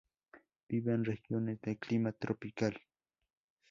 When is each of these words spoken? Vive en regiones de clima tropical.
Vive 0.67 0.95
en 0.95 1.05
regiones 1.05 1.61
de 1.61 1.77
clima 1.77 2.11
tropical. 2.11 2.75